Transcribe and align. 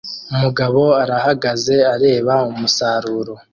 Umugabo 0.33 0.81
arahagaze 1.03 1.75
areba 1.93 2.33
umusaruro 2.51 3.33